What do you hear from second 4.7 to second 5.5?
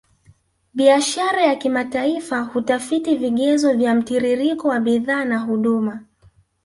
bidhaa na